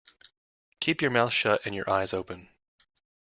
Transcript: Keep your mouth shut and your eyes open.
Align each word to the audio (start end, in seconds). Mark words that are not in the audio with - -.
Keep 0.79 1.03
your 1.03 1.11
mouth 1.11 1.31
shut 1.31 1.61
and 1.63 1.75
your 1.75 1.87
eyes 1.87 2.11
open. 2.11 2.49